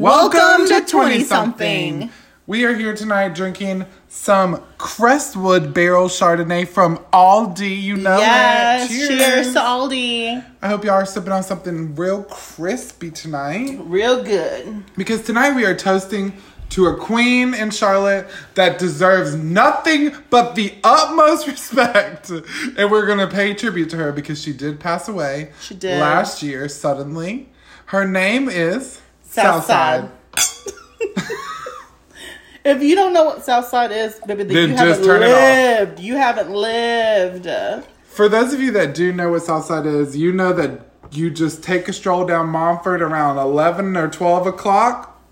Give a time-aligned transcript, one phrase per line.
[0.00, 2.10] Welcome to 20 something.
[2.46, 7.80] We are here tonight drinking some Crestwood Barrel Chardonnay from Aldi.
[7.80, 9.08] You know Yes, it.
[9.18, 9.54] cheers.
[9.54, 10.44] to Aldi.
[10.60, 13.78] I hope y'all are sipping on something real crispy tonight.
[13.84, 14.84] Real good.
[14.98, 16.34] Because tonight we are toasting
[16.68, 22.28] to a queen in Charlotte that deserves nothing but the utmost respect.
[22.28, 25.52] And we're going to pay tribute to her because she did pass away.
[25.62, 25.98] She did.
[26.02, 27.48] Last year, suddenly.
[27.86, 29.00] Her name is
[29.42, 30.10] Southside.
[32.66, 35.26] If you don't know what Southside is, baby, then, Then you just haven't turn it
[35.26, 35.88] off.
[35.88, 36.00] lived.
[36.00, 37.84] You haven't lived.
[38.06, 40.80] For those of you that do know what Southside is, you know that
[41.12, 45.22] you just take a stroll down Montford around 11 or 12 o'clock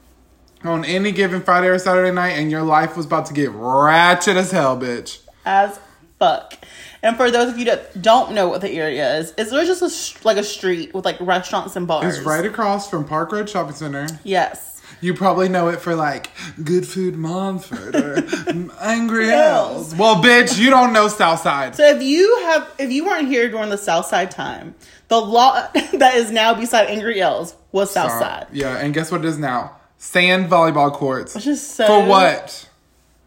[0.62, 4.36] on any given Friday or Saturday night, and your life was about to get ratchet
[4.36, 5.18] as hell, bitch.
[5.44, 5.80] As
[6.20, 6.54] fuck.
[7.04, 9.82] And for those of you that don't know what the area is, it's literally just
[10.22, 12.16] a, like a street with like restaurants and bars.
[12.16, 14.06] It's right across from Park Road Shopping Center.
[14.24, 14.80] Yes.
[15.02, 16.30] You probably know it for like
[16.64, 18.16] Good Food Montford or
[18.80, 19.94] Angry Yes.
[19.94, 21.76] Well, bitch, you don't know Southside.
[21.76, 24.74] So if you have, if you weren't here during the Southside time,
[25.08, 28.46] the law that is now beside Angry Ales was Southside.
[28.50, 29.76] Yeah, and guess what it is now?
[29.98, 31.34] Sand volleyball courts.
[31.34, 32.66] Which is so For what?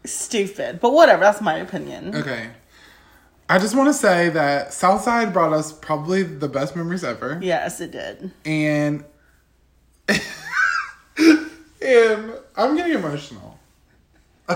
[0.04, 0.80] stupid.
[0.80, 2.16] But whatever, that's my opinion.
[2.16, 2.50] Okay.
[3.48, 7.40] I just want to say that Southside brought us probably the best memories ever.
[7.42, 8.30] Yes, it did.
[8.44, 9.04] And
[10.08, 10.20] and
[12.56, 13.58] I'm getting emotional.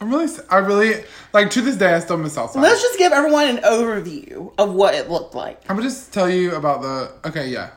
[0.00, 2.62] really I really like to this day I still miss Southside.
[2.62, 5.62] Let's just give everyone an overview of what it looked like.
[5.68, 7.70] I'm gonna just tell you about the okay, yeah.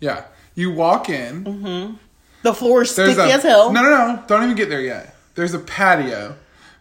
[0.00, 0.24] Yeah.
[0.54, 1.94] You walk in, mm-hmm.
[2.42, 3.72] The floor is sticky a as hell.
[3.72, 5.14] No no no, don't even get there yet.
[5.34, 6.36] There's a patio.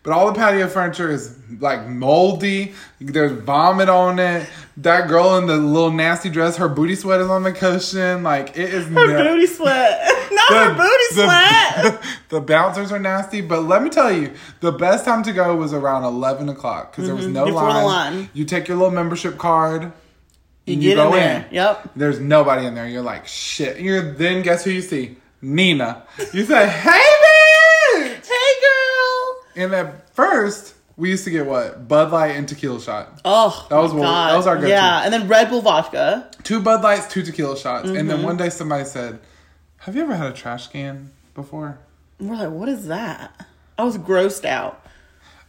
[0.08, 2.74] But all the patio furniture is like moldy.
[3.02, 4.48] There's vomit on it.
[4.78, 8.24] That girl in the little nasty dress, her booty sweat is on the cushion.
[8.24, 10.00] Like it is Her na- booty sweat.
[10.32, 12.02] Not her booty sweat.
[12.30, 15.74] The, bouncers are nasty, but let me tell you, the best time to go was
[15.74, 17.54] around eleven o'clock because there was no Mm-hmm.
[17.54, 17.82] Before line.
[18.14, 18.30] the line.
[18.34, 19.84] You take your little membership card.
[19.84, 19.92] And
[20.66, 21.48] you and get in there.
[21.52, 21.90] Yep.
[21.98, 22.88] There's nobody in there.
[22.88, 23.82] You're like shit.
[23.82, 25.18] You're then guess who you see?
[25.42, 26.04] Nina.
[26.34, 27.27] You say, "Hey, bitch!" Hey, girl.
[29.58, 33.20] And at first, we used to get what Bud Light and tequila shot.
[33.26, 34.32] Oh, That was what- God.
[34.32, 34.70] that was our go-to.
[34.70, 36.30] Yeah, and then Red Bull vodka.
[36.44, 38.08] Two Bud Lights, two tequila shots, and Mm-hmm.
[38.08, 39.20] then one day somebody said,
[39.80, 41.78] "Have you ever had a trash can before?"
[42.20, 43.32] We're like, what is that?
[43.78, 44.84] I was grossed out.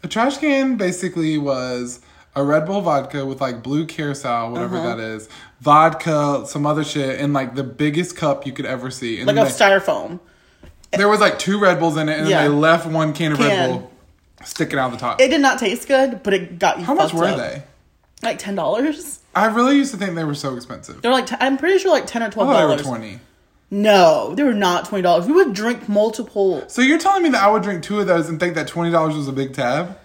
[0.02, 2.00] A trash can basically was
[2.36, 4.96] a Red Bull vodka with like blue curacao, whatever Uh-huh.
[4.96, 5.28] that is,
[5.60, 9.19] vodka, some other shit, and like the biggest cup you could ever see.
[9.19, 10.20] And Like a they- styrofoam.
[10.92, 12.42] there was like two Red Bulls in it, and Yeah.
[12.42, 13.90] then they left one can of Red Bull
[14.44, 15.21] sticking out the top.
[15.21, 16.84] It did not taste good, but it got you.
[16.84, 17.37] How much were up.
[17.38, 17.62] they?
[18.22, 19.21] Like ten dollars.
[19.34, 21.00] I really used to think they were so expensive.
[21.03, 22.87] They're like t- I'm pretty sure like ten or twelve thought they were dollars.
[22.87, 23.21] twenty.
[23.71, 25.26] No, they were not twenty dollars.
[25.26, 26.65] We would drink multiple.
[26.69, 28.91] So you're telling me that I would drink two of those and think that twenty
[28.91, 29.99] dollars was a big tab?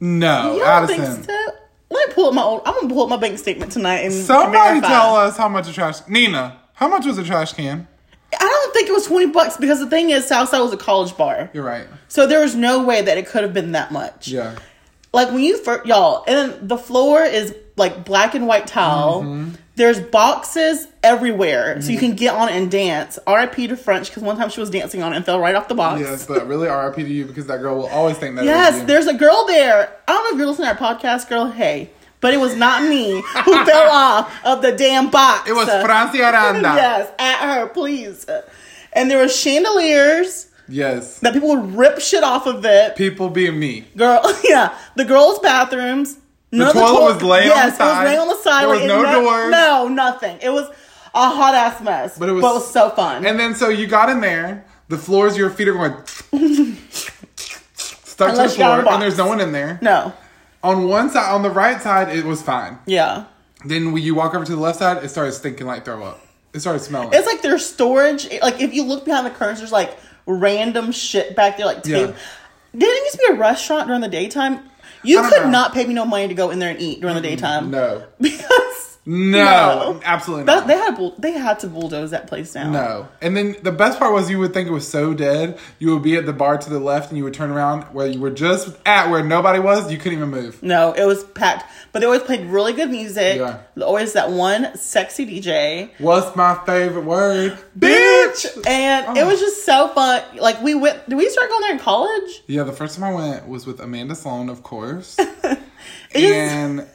[0.00, 1.22] No, Addison.
[1.22, 1.46] think so?
[1.90, 2.62] Let me pull up my old.
[2.66, 4.88] I'm gonna pull up my bank statement tonight and Somebody verify.
[4.88, 7.86] tell us how much a trash Nina, how much was a trash can?
[8.40, 11.16] I don't think it was twenty bucks because the thing is, Southside was a college
[11.16, 11.86] bar, You're right.
[12.08, 14.28] so there was no way that it could have been that much.
[14.28, 14.56] Yeah.
[15.12, 19.22] Like when you first, y'all, and then the floor is like black and white tile.
[19.22, 19.54] Mm-hmm.
[19.76, 23.18] There's boxes everywhere, so you can get on and dance.
[23.26, 23.66] R.I.P.
[23.68, 25.74] to French because one time she was dancing on it and fell right off the
[25.74, 26.00] box.
[26.00, 28.44] Yes, but really RIP to you because that girl will always think that.
[28.44, 29.96] Yes, there's a girl there.
[30.06, 31.50] I don't know if you're listening to our podcast, girl.
[31.50, 31.90] Hey,
[32.24, 35.46] but it was not me who fell off of the damn box.
[35.46, 36.60] It was Francia Aranda.
[36.74, 38.24] yes, at her, please.
[38.94, 41.18] And there were chandeliers Yes.
[41.20, 42.96] that people would rip shit off of it.
[42.96, 43.84] People being me.
[43.94, 46.16] Girl, yeah, the girls' bathrooms.
[46.50, 48.04] None of toilet was laying on the yes, it was side.
[48.06, 48.60] laying on the side.
[48.62, 49.50] There was no doors.
[49.50, 50.38] No, nothing.
[50.40, 50.70] It was
[51.14, 52.16] a hot ass mess.
[52.18, 53.26] But it was- so fun.
[53.26, 56.76] And then so you got in there, the floors, your feet are going stuck to
[58.16, 59.78] the Unless you got floor, and there's no one in there.
[59.82, 60.14] no,
[60.64, 62.78] On one side, on the right side, it was fine.
[62.86, 63.26] yeah.
[63.66, 66.20] Then when you walk over to the left side, it started stinking like throw up.
[66.52, 67.10] It started smelling.
[67.12, 68.28] It's like their storage.
[68.42, 69.96] Like if you look behind the curtains, there's like
[70.26, 72.10] random shit back there, like tape.
[72.10, 72.16] Yeah.
[72.76, 74.60] Didn't it used to be a restaurant during the daytime?
[75.02, 75.50] You could know.
[75.50, 77.70] not pay me no money to go in there and eat during the daytime.
[77.70, 78.06] no.
[78.20, 79.38] because No,
[79.92, 80.00] No.
[80.02, 80.66] absolutely that, not.
[80.66, 82.72] they had bull- they had to bulldoze that place down.
[82.72, 83.06] no.
[83.20, 85.58] And then the best part was you would think it was so dead.
[85.78, 88.06] You would be at the bar to the left and you would turn around where
[88.06, 89.92] you were just at where nobody was.
[89.92, 90.62] You couldn't even move.
[90.62, 91.70] No, it was packed.
[91.92, 93.36] But they always played really good music.
[93.36, 93.58] Yeah.
[93.82, 95.90] Always that one sexy DJ.
[95.98, 97.58] What's my favorite word?
[97.78, 98.46] Bitch!
[98.66, 99.20] And Oh.
[99.20, 100.22] it was just so fun.
[100.38, 102.42] Like we went did we start going there in college?
[102.46, 105.18] Yeah, the first time I went was with Amanda Sloan, of course.
[106.14, 106.86] And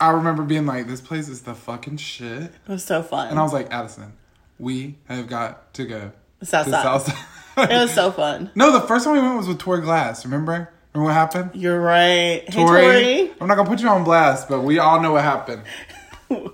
[0.00, 2.44] I remember being like, this place is the fucking shit.
[2.44, 3.28] It was so fun.
[3.28, 4.14] And I was like, Addison,
[4.58, 6.12] we have got to go
[6.42, 6.64] Southside.
[6.64, 7.70] to Southside.
[7.70, 8.50] It was so fun.
[8.54, 10.24] no, the first time we went was with Tori Glass.
[10.24, 10.72] Remember?
[10.94, 11.50] Remember what happened?
[11.54, 12.42] You're right.
[12.48, 13.32] Hey, Tori, Tori.
[13.40, 15.62] I'm not gonna put you on blast, but we all know what happened.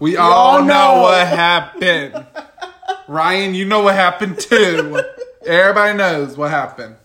[0.00, 1.02] We all all know know.
[1.02, 2.26] what happened.
[3.08, 5.02] Ryan, you know what happened too.
[5.46, 6.96] Everybody knows what happened.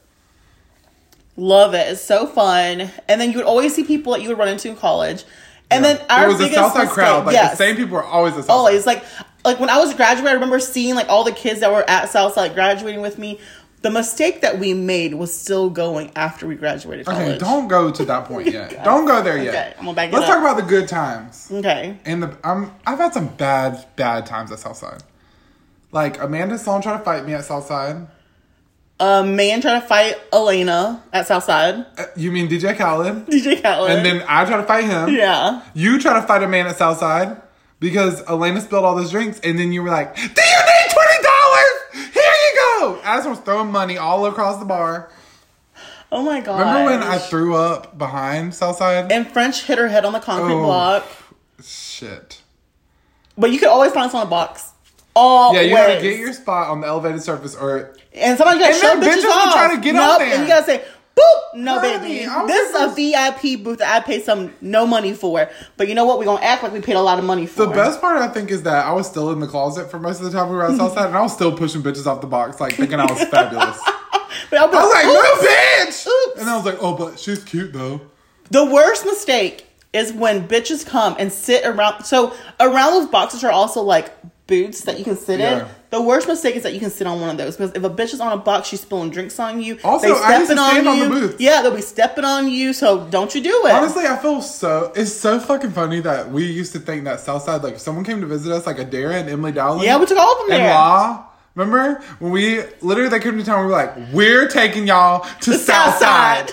[1.36, 1.92] Love it.
[1.92, 2.90] It's so fun.
[3.10, 5.26] And then you would always see people that you would run into in college.
[5.72, 7.26] And then our it was a biggest Southside mistake, crowd.
[7.26, 8.56] Like yes, the same people were always the Southside.
[8.56, 9.04] always like
[9.46, 12.10] like when I was graduating, I remember seeing like all the kids that were at
[12.10, 13.40] Southside graduating with me.
[13.82, 17.28] The mistake that we made was still going after we graduated college.
[17.30, 18.84] Okay, don't go to that point yet.
[18.84, 19.56] don't go there yet.
[19.56, 21.50] Okay, I'm gonna back it Let's talk about the good times.
[21.52, 21.98] Okay.
[22.06, 25.02] And the um, I've had some bad, bad times at Southside.
[25.92, 28.08] Like Amanda Sloan tried to fight me at Southside.
[29.04, 31.86] A man trying to fight Elena at Southside.
[31.98, 33.26] Uh, You mean DJ Khaled?
[33.26, 33.90] DJ Khaled.
[33.90, 35.10] And then I try to fight him.
[35.10, 35.64] yeah.
[35.74, 37.42] You try to fight a man at Southside
[37.80, 41.24] because Elena spilled all those drinks, and then you were like, "Do you need twenty
[41.24, 42.12] dollars?
[42.14, 45.10] Here you go." Addison was throwing money all across the bar.
[46.12, 46.60] Oh my god.
[46.60, 49.12] Remember when I threw up behind Southside?
[49.12, 50.64] and French hit her head on the concrete Oh.
[50.64, 51.06] block.
[51.64, 52.42] Shit.
[53.38, 54.72] But you could always find us on a box.
[55.16, 55.56] Always.
[55.62, 59.00] Yeah, you gotta get your spot on the elevated surface, or And gotta And show
[59.00, 59.54] then bitches bitches off.
[59.54, 60.34] try to get on there.
[60.34, 60.84] And you gotta say,
[61.16, 62.26] boop, no baby.
[62.26, 65.50] I This is a VIP booth that I paid some no money for.
[65.78, 66.20] But you know what?
[66.20, 67.66] We're gonna act like we paid a lot of money for.
[67.66, 70.20] The best part, I think, is that I was still in the closet for most
[70.20, 72.60] of the time we were outside and I was still pushing bitches off the box,
[72.60, 73.80] like thinking I was fabulous.
[74.50, 75.06] But I'll I was like.
[75.06, 76.42] "No, bitch!" Oops.
[76.42, 78.02] And I was like, "Oh, but she's cute though."
[78.50, 82.04] The worst mistake is when bitches come and sit around.
[82.04, 84.12] So around those boxes are also like
[84.52, 85.60] booths that you can sit Yeah.
[85.62, 85.66] in.
[85.92, 87.90] The worst mistake is that you can sit on one of those because if a
[87.90, 89.78] bitch is on a box, she's spilling drinks on you.
[89.84, 91.04] Also, they I stepping stand on you.
[91.06, 91.42] the booth.
[91.42, 92.74] Yeah, they'll be stepping on you.
[92.74, 93.72] So don't you do it.
[93.72, 94.92] Honestly, I feel so.
[94.96, 98.22] It's so fucking funny that we used to think that Southside, like, if someone came
[98.22, 99.84] to visit us, like Adara and Emily Dowling.
[99.84, 100.74] yeah, we took all of them and there.
[100.74, 101.26] Law.
[101.56, 103.60] Remember when we literally they came to town?
[103.60, 106.52] We were like, "We're taking y'all to The Southside." Southside.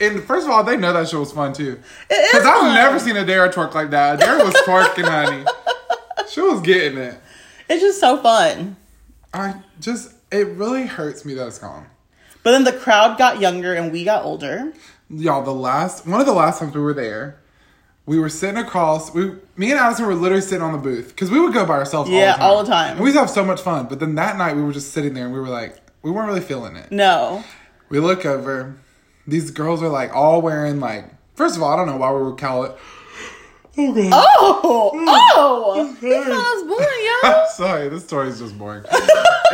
[0.00, 1.78] And first of all, they know that shit was fun too.
[2.10, 4.20] It is Because I've never seen a Adara twerk like that.
[4.20, 5.44] Adara was twerking, honey.
[6.28, 7.14] She was getting it.
[7.68, 8.76] It's just so fun.
[9.34, 11.86] I just, it really hurts me that it's gone.
[12.42, 14.72] But then the crowd got younger and we got older.
[15.10, 17.38] Y'all, the last, one of the last times we were there,
[18.06, 21.08] we were sitting across, we, me and Addison were literally sitting on the booth.
[21.08, 22.42] Because we would go by ourselves all Yeah, the time.
[22.46, 22.90] all the time.
[22.92, 23.86] And we used to have so much fun.
[23.88, 26.28] But then that night we were just sitting there and we were like, we weren't
[26.28, 26.90] really feeling it.
[26.92, 27.42] No.
[27.88, 28.76] We look over,
[29.26, 31.04] these girls are like all wearing like,
[31.34, 32.76] first of all, I don't know why we would call it.
[33.78, 34.10] Oh, God.
[34.12, 37.44] Oh, oh, he thought I was born, yo.
[37.54, 38.84] Sorry, this story is just boring.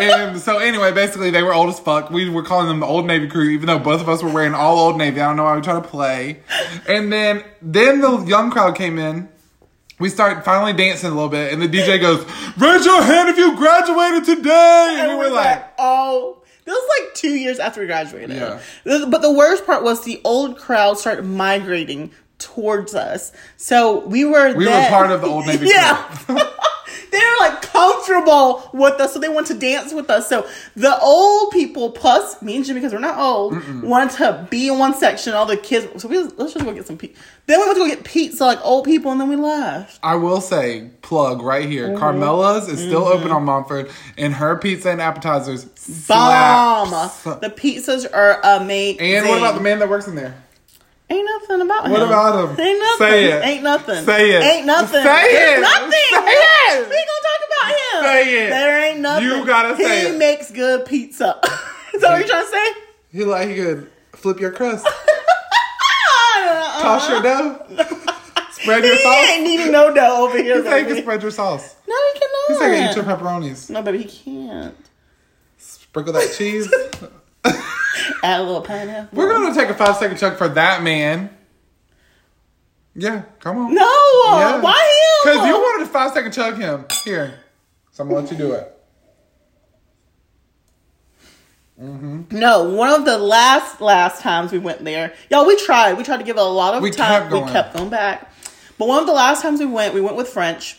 [0.01, 2.11] and so anyway, basically they were old as fuck.
[2.11, 4.55] We were calling them the Old Navy crew, even though both of us were wearing
[4.55, 5.21] all Old Navy.
[5.21, 6.41] I don't know why we try to play.
[6.89, 9.29] And then then the young crowd came in.
[9.99, 12.25] We start finally dancing a little bit, and the DJ goes,
[12.57, 16.39] "Raise your hand if you graduated today." And, we were like, oh.
[16.65, 18.37] This was like two years after we graduated.
[18.37, 18.61] Yeah.
[18.85, 22.13] But the worst part was the old crowd started migrating
[22.43, 23.33] towards us.
[23.57, 26.19] So we were We were part of the Old Navy Yeah.
[27.13, 30.29] they were like comfortable with us, so they wanted to dance with us.
[30.29, 34.69] So the old people, plus me and Jimmy, because we're not old, wanted to be
[34.69, 35.35] in one section.
[35.35, 37.21] All the kids, so we was, let's just go get some pizza.
[37.47, 40.01] Then we went to go get pizza like old people, and then we left.
[40.03, 41.89] I will say, plug right here.
[41.89, 41.99] Mm-hmm.
[41.99, 45.65] Carmela's is still open on Montford, and her pizza and appetizers
[46.09, 46.89] Bomb.
[46.89, 47.23] slaps.
[47.23, 49.01] The pizzas are amazing.
[49.01, 50.35] And what about the man that works in there?
[51.13, 51.93] Ain't nothing about him.
[51.93, 52.61] What about him?
[52.67, 53.07] Ain't nothing.
[53.07, 53.45] Say it.
[53.45, 54.05] Ain't nothing.
[54.05, 54.43] Say it.
[54.43, 55.03] Ain't nothing.
[55.03, 55.25] Say
[55.57, 55.61] it.
[55.61, 55.91] Nothing.
[55.91, 56.39] Say
[56.73, 56.89] it.
[56.89, 58.03] We gonna talk about him.
[58.05, 58.51] Say it.
[58.51, 59.25] There ain't nothing.
[59.29, 60.19] You gotta say He it.
[60.19, 61.39] makes good pizza.
[61.95, 62.67] Is that what you're trying to say?
[63.13, 64.93] He like he could flip your crust, Uh-uh.
[66.83, 67.59] toss your dough,
[68.53, 69.27] spread your He sauce.
[69.29, 71.77] ain't neating no dough over here, He said he can spread your sauce.
[71.87, 72.49] No, he cannot.
[72.49, 73.69] He said he can eat your pepperonis.
[73.69, 74.75] No, baby, he can't.
[75.59, 76.73] Sprinkle that cheese.
[78.23, 79.17] Add a little pineapple.
[79.17, 81.31] We're gonna take a five second chunk for that man.
[82.95, 83.75] Yeah, come on.
[83.75, 84.61] No, Yeah.
[84.61, 84.73] why
[85.25, 85.33] him?
[85.33, 86.85] Because you wanted to five second chug him.
[87.05, 87.41] Here.
[87.91, 88.69] So I'm gonna let you do it.
[91.81, 92.39] Mm-hmm.
[92.39, 95.95] No, one of the last last times we went there, y'all, we tried.
[95.95, 97.29] We tried to give it a lot of We time.
[97.31, 97.33] kept.
[97.33, 98.33] We kept going back.
[98.79, 100.77] But one of the last times we went, we went with French.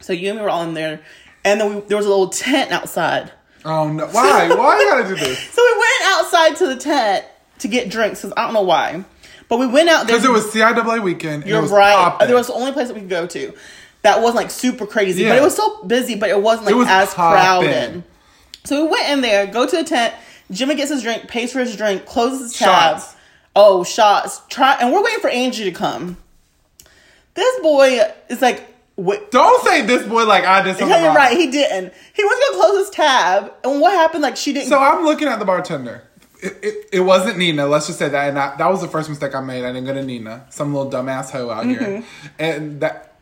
[0.00, 1.00] So you and me were all in there,
[1.44, 3.32] and then we, there was a little tent outside.
[3.64, 4.06] Oh no.
[4.06, 4.48] Why?
[4.48, 5.38] Why you gotta do this?
[5.52, 5.71] So we
[6.22, 7.24] outside to the tent
[7.58, 9.04] to get drinks because I don't know why,
[9.48, 10.16] but we went out there.
[10.16, 11.46] Because it was CIAA weekend.
[11.46, 11.94] You're it was right.
[11.94, 12.28] poppin'.
[12.28, 13.52] There was the only place that we could go to
[14.02, 16.78] that wasn't like super crazy, but it was still busy, but it wasn't like It
[16.78, 17.40] was as poppin'.
[17.40, 18.04] crowded.
[18.64, 20.14] So we went in there, go to the tent.
[20.50, 22.98] Jimmy gets his drink, pays for his drink, closes his tab.
[23.00, 23.16] Shots.
[23.54, 24.40] Oh, shots!
[24.48, 26.16] Try, and we're waiting for Angie to come.
[27.34, 28.00] This boy
[28.30, 31.36] is like Wait, Don't say this boy like I did something yeah, you're right.
[31.36, 31.92] He didn't.
[32.14, 34.22] He was gonna close his tab, and what happened?
[34.22, 34.68] Like she didn't.
[34.68, 36.04] So I'm looking at the bartender.
[36.42, 37.66] It, it, it wasn't Nina.
[37.66, 39.64] Let's just say that, and I, that was the first mistake I made.
[39.64, 42.26] I didn't go to Nina, some little dumbass hoe out here, Mm-hmm.
[42.40, 43.14] and that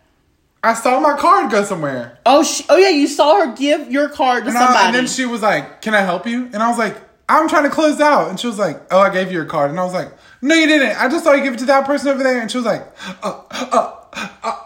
[0.62, 2.18] I saw my card go somewhere.
[2.26, 4.86] oh, she, oh yeah, you saw her give your card to And, I- somebody.
[4.86, 6.96] and then she was like, "Can I help you?" And I was like,
[7.28, 9.70] "I'm trying to close out." And she was like, "Oh, I gave you your card."
[9.70, 10.08] And I was like,
[10.40, 10.98] "No, you didn't.
[11.00, 12.86] I just saw you give it to that person over there." And she was like,
[13.22, 13.96] "Uh, uh,
[14.42, 14.56] uh."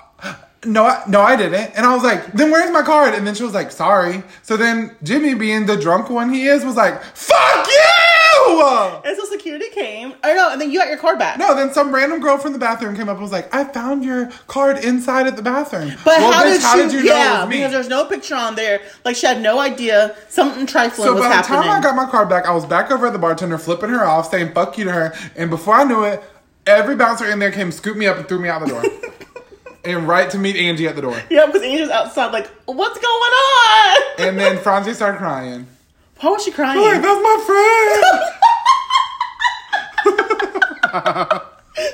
[0.67, 1.77] No, I, no, I didn't.
[1.77, 3.13] And I was like, then where's my card?
[3.13, 4.23] And then she was like, sorry.
[4.41, 7.84] So then Jimmy, being the drunk one he is, was like, fuck you!
[9.05, 10.13] And so security came.
[10.13, 11.39] Oh, I know, and then you got your card back.
[11.39, 14.05] No, then some random girl from the bathroom came up and was like, I found
[14.05, 15.93] your card inside at the bathroom.
[16.05, 17.57] But Well, how, bitch, did how she, did you know it yeah, was me?
[17.57, 18.81] because there's no picture on there.
[19.05, 22.07] Like she had no idea something trifling So was by the time I got my
[22.11, 24.85] card back, I was back over at the bartender, flipping her off, saying "fuck you"
[24.85, 25.15] to her.
[25.37, 26.23] And before I knew it,
[26.67, 28.83] every bouncer in there came, scooped me up, and threw me out the door,
[29.85, 31.21] and right to meet Angie at the door.
[31.31, 34.03] yeah, because Angel's outside, like, what's going on?
[34.19, 35.67] And then Franzi started crying.
[36.21, 36.81] Why was she crying?
[36.81, 38.05] Like, that's my friend.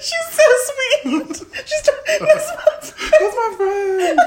[0.00, 1.36] She's so sweet.
[1.66, 1.82] She's
[2.18, 2.50] that's
[2.92, 4.18] That's my friend.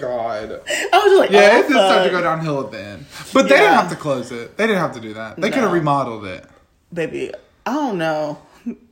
[0.00, 0.60] God.
[0.92, 3.04] I was just like, Yeah, oh, it did start to go downhill at the end.
[3.34, 4.56] But they didn't have to close it.
[4.56, 5.36] They didn't have to do that.
[5.40, 6.44] They could have remodeled it.
[6.92, 7.32] Baby,
[7.66, 8.38] I don't know.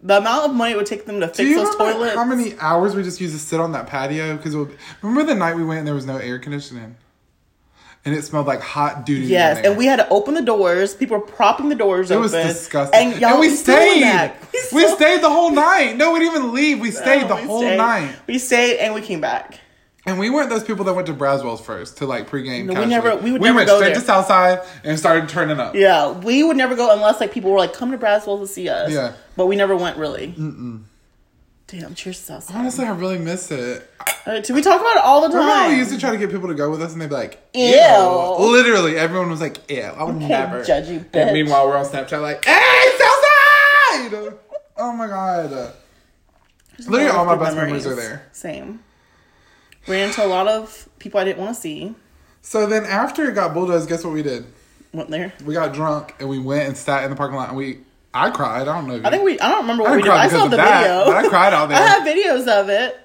[0.02, 2.14] The amount of money it would take them to Do fix you those toilets.
[2.16, 4.36] how many hours we just used to sit on that patio?
[4.36, 4.54] Because
[5.02, 6.96] remember the night we went and there was no air conditioning,
[8.08, 9.12] and it smelled like hot doo.
[9.12, 10.94] Yes, and we had to open the doors.
[10.94, 12.22] People were propping the doors It open.
[12.22, 13.12] was disgusting.
[13.12, 14.32] And y'all we was stayed.
[14.52, 15.96] We, still- stayed the whole night.
[15.96, 16.80] No, we didn't even leave.
[16.80, 17.76] We stayed No, the we whole stayed.
[17.76, 18.16] night.
[18.26, 19.60] We stayed and we came back.
[20.06, 22.64] And we weren't those people that went to Braswell's first to like pregame.
[22.64, 24.00] No, we never- we would we never went go straight there.
[24.00, 25.74] to Southside and started turning up.
[25.74, 28.68] Yeah, we would never go unless like people were like, "Come to Braswell to see
[28.70, 29.12] us." Yeah.
[29.36, 30.28] but we never went really.
[30.38, 30.82] Mm-mm.
[31.68, 32.56] Damn, cheers to Southside.
[32.56, 33.88] Honestly, I really miss it.
[34.26, 35.70] Uh, we talk about it all the Remember time.
[35.70, 37.40] we used to try to get people to go with us and they'd be like,
[37.54, 38.36] Ew.
[38.38, 40.62] Literally, everyone was like, ew, I would never.
[40.62, 41.14] judgy bitch.
[41.14, 44.34] And meanwhile, we're on Snapchat like, hey, Southside!
[44.78, 45.74] oh my god.
[46.86, 48.26] Literally, all my best memories are there.
[48.32, 48.80] Same.
[49.86, 51.94] Ran into a lot of people I didn't want to see.
[52.40, 54.46] So then after it got bulldozed, guess what we did?
[54.92, 55.34] Went there.
[55.44, 57.80] We got drunk and we went and sat in the parking lot and we,
[58.14, 58.62] I cried.
[58.62, 58.94] I don't know.
[58.96, 59.38] If I think we.
[59.40, 60.10] I don't remember what I we did.
[60.10, 61.04] I saw the that, video.
[61.04, 61.78] but I cried out there.
[61.78, 62.98] I have videos of it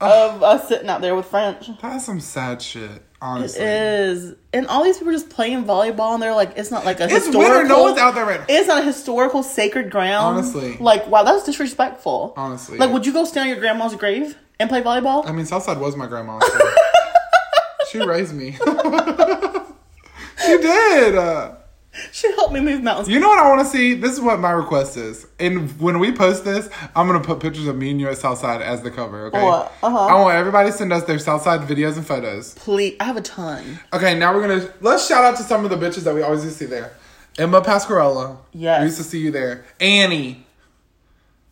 [0.00, 1.70] of us sitting out there with French.
[1.82, 3.60] That's some sad shit, honestly.
[3.62, 7.00] It is, and all these people just playing volleyball, and they're like, it's not like
[7.00, 7.40] a It's historical.
[7.52, 7.68] winter.
[7.68, 8.46] No one's out there right now.
[8.48, 10.36] It's not a historical sacred ground.
[10.38, 10.76] Honestly.
[10.78, 12.32] like wow, that's disrespectful.
[12.36, 12.78] Honestly.
[12.78, 15.26] like, would you go stand on your grandma's grave and play volleyball?
[15.26, 16.38] I mean, Southside was my grandma.
[16.40, 16.70] so-
[17.90, 18.52] she raised me.
[20.44, 21.14] she did.
[21.16, 21.56] Uh,
[22.12, 23.08] she helped me move mountains.
[23.08, 23.94] you know what I want to see?
[23.94, 25.26] This is what my request is.
[25.38, 28.62] And when we post this, I'm gonna put pictures of me and you at Southside
[28.62, 29.26] as the cover.
[29.26, 29.42] Okay.
[29.42, 29.72] What?
[29.82, 30.06] Uh-huh.
[30.06, 32.54] I want everybody to send us their Southside videos and photos.
[32.54, 33.80] Please, I have a ton.
[33.92, 36.44] Okay, now we're gonna let's shout out to some of the bitches that we always
[36.44, 36.92] used to see there.
[37.38, 38.38] Emma Pasquarella.
[38.52, 38.80] Yes.
[38.80, 39.64] We used to see you there.
[39.80, 40.46] Annie.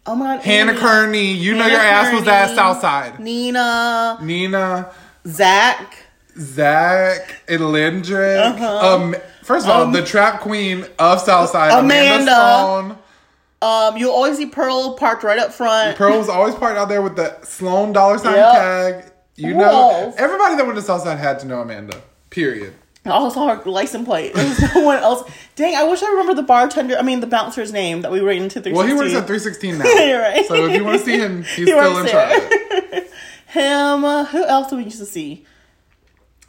[0.06, 0.80] Oh my god, Hannah Annie.
[0.80, 1.32] Kearney.
[1.32, 3.18] You know Hannah your ass was at Southside.
[3.20, 4.92] Nina, Nina.
[5.26, 6.04] Zach.
[6.38, 8.38] Zach and Lindrick.
[8.54, 8.94] Uh-huh.
[8.94, 12.32] Um, first of all, Um, the trap queen of Southside, Amanda, Amanda.
[12.34, 12.98] Sloan.
[13.60, 15.96] Um, you'll always see Pearl parked right up front.
[15.98, 18.52] Pearl was always parked out there with the Sloan dollar sign Yep.
[18.52, 19.04] tag.
[19.34, 20.14] You Who know, else?
[20.18, 21.96] everybody that went to Southside had to know Amanda.
[22.30, 22.74] Period.
[23.04, 24.32] I also saw her license plate.
[24.36, 25.28] There was no one else.
[25.56, 26.96] Dang, I wish I remember the bartender.
[26.98, 28.60] I mean, the bouncer's name that we ran into.
[28.72, 29.16] Well, he works 316.
[29.16, 30.04] at 316 now.
[30.06, 30.46] You're right.
[30.46, 32.40] So if you want to see him, he's He still in there.
[32.40, 33.04] charge.
[33.46, 34.04] Him.
[34.04, 35.44] uh, Who else do we used to see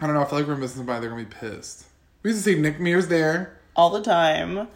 [0.02, 0.22] I don't know.
[0.22, 1.02] I feel like we're missing somebody.
[1.02, 1.86] They're gonna be pissed.
[2.24, 3.58] We used to see Nick Mears there.
[3.76, 4.68] all the time?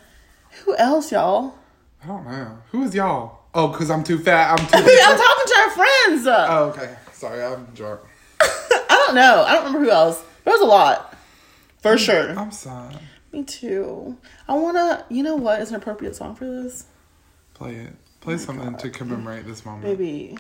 [0.63, 1.55] Who else, y'all?
[2.03, 2.57] I don't know.
[2.71, 3.39] Who is y'all?
[3.53, 4.51] Oh, because I'm too fat.
[4.51, 4.71] I'm too.
[4.73, 6.27] I'm talking to our friends.
[6.27, 6.95] oh, okay.
[7.11, 8.01] Sorry, I'm drunk.
[8.41, 9.43] I don't know.
[9.47, 10.21] I don't remember who else.
[10.43, 11.15] There was a lot,
[11.81, 12.37] for mm, sure.
[12.37, 12.99] I'm sad.
[13.31, 14.17] Me too.
[14.47, 15.05] I wanna.
[15.09, 16.85] You know what is an appropriate song for this?
[17.53, 17.93] Play it.
[18.19, 19.83] Play oh something to commemorate this moment.
[19.83, 20.37] Baby,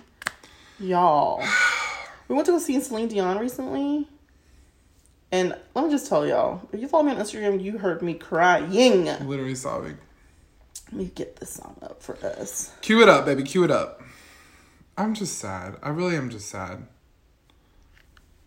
[0.79, 1.43] y'all.
[2.29, 4.07] We went to go see Celine Dion recently.
[5.33, 8.13] And let me just tell y'all, if you follow me on Instagram, you heard me
[8.13, 9.05] crying.
[9.05, 9.97] Let Literally sobbing.
[10.91, 12.71] Let me get this song up for us.
[12.81, 13.41] Cue it up, baby.
[13.41, 14.03] Cue it up.
[14.95, 15.77] I'm just sad.
[15.81, 16.85] I really am just sad.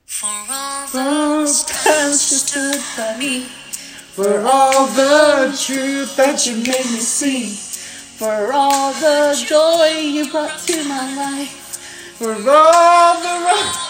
[0.04, 6.66] For all those times you stood by me, For all the truth that you made
[6.66, 7.48] me see.
[7.48, 12.14] For all the joy you brought to my life.
[12.16, 13.85] For all the wrong.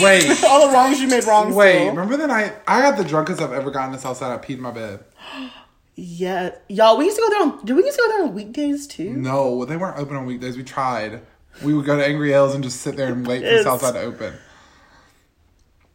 [0.00, 0.44] Wait.
[0.44, 1.54] All the wrongs you made wrong.
[1.54, 1.88] Wait.
[1.88, 4.32] Remember the night I got the drunkest I've ever gotten this outside?
[4.32, 5.04] I peed my bed.
[5.96, 6.96] Yeah, y'all.
[6.96, 7.64] We used to go there on.
[7.64, 9.10] Did we used to go there on weekdays too?
[9.10, 10.56] No, they weren't open on weekdays.
[10.56, 11.20] We tried.
[11.62, 14.00] We would go to Angry Ales and just sit there and wait for Southside to
[14.00, 14.34] open.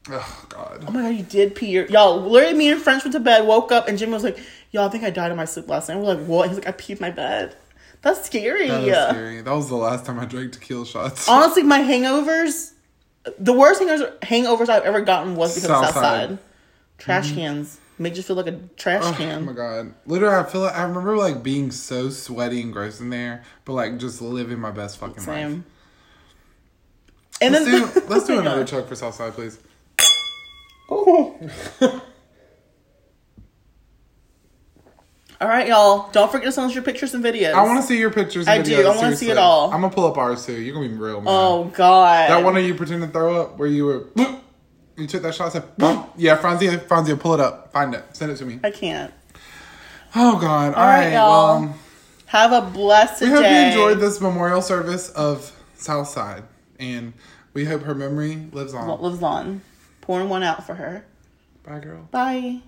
[0.09, 0.85] Oh God.
[0.87, 2.21] Oh my god, you did pee your y'all.
[2.21, 4.39] Literally, me and French went to bed, woke up, and Jimmy was like,
[4.71, 6.67] "Y'all, I think I died in my sleep last night." We're like, "What?" He's like,
[6.67, 7.55] "I peed my bed."
[8.01, 8.69] That's scary.
[8.69, 9.41] That is scary.
[9.41, 11.27] That was the last time I drank tequila shots.
[11.27, 12.71] Honestly, my hangovers,
[13.37, 16.29] the worst hangovers, hangovers I've ever gotten was because of Southside.
[16.29, 16.37] Southside.
[16.97, 17.35] Trash mm-hmm.
[17.35, 19.39] cans make you feel like a trash Oh can.
[19.39, 19.93] Oh my god!
[20.05, 23.73] Literally, I feel like I remember like being so sweaty and gross in there, but
[23.73, 25.63] like just living my best fucking life.
[27.41, 28.67] And Let's then do let's Oh do another God.
[28.67, 29.59] chug for Southside, please.
[35.41, 36.09] All right, y'all.
[36.11, 37.53] Don't forget to send us your pictures and videos.
[37.53, 38.47] I want to see your pictures.
[38.47, 38.85] And I do.
[38.85, 39.71] I wanna see it all.
[39.71, 40.59] I'm gonna pull up ours too.
[40.59, 41.31] You're gonna be real mad.
[41.31, 42.29] Oh God.
[42.29, 44.07] That one of you pretend to throw up where you were.
[44.97, 45.53] You took that shot.
[45.53, 45.63] Said,
[46.17, 47.71] yeah, Franzia, Franzia, pull it up.
[47.71, 48.03] Find it.
[48.11, 48.59] Send it to me.
[48.63, 49.13] I can't.
[50.13, 50.73] Oh God!
[50.73, 51.13] All right, right.
[51.13, 51.29] y'all.
[51.29, 51.73] Well, um,
[52.25, 53.61] Have a blessed we hope day.
[53.61, 56.43] you enjoyed this memorial service of Southside,
[56.79, 57.13] and
[57.53, 58.99] we hope her memory lives on.
[59.01, 59.61] Lives on?
[60.01, 61.05] Pouring one out for her.
[61.63, 62.07] Bye, girl.
[62.11, 62.57] Bye.